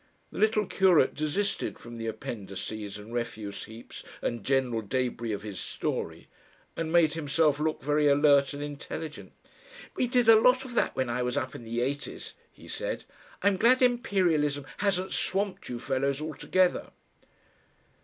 [0.31, 5.59] The little curate desisted from the appendices and refuse heaps and general debris of his
[5.59, 6.27] story,
[6.75, 9.31] and made himself look very alert and intelligent.
[9.95, 13.05] "We did a lot of that when I was up in the eighties," he said.
[13.43, 16.89] "I'm glad Imperialism hasn't swamped you fellows altogether."